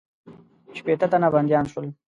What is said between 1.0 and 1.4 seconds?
تنه